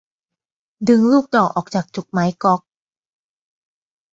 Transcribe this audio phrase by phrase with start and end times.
[0.87, 2.61] ดึงลูกดอกออกจากจุกไม้ก๊อก